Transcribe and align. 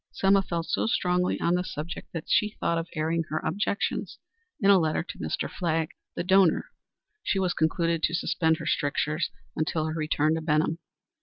Selma 0.11 0.41
felt 0.41 0.65
so 0.67 0.87
strongly 0.87 1.39
on 1.39 1.53
the 1.53 1.63
subject 1.63 2.11
that 2.11 2.23
she 2.27 2.55
thought 2.59 2.79
of 2.79 2.87
airing 2.95 3.21
her 3.29 3.37
objections 3.45 4.17
in 4.59 4.71
a 4.71 4.79
letter 4.79 5.03
to 5.03 5.19
Mr. 5.19 5.47
Flagg, 5.47 5.91
the 6.15 6.23
donor, 6.23 6.71
but 7.13 7.19
she 7.21 7.39
concluded 7.55 8.01
to 8.01 8.15
suspend 8.15 8.57
her 8.57 8.65
strictures 8.65 9.29
until 9.55 9.85
her 9.85 9.93
return 9.93 10.33
to 10.33 10.41
Benham. 10.41 10.79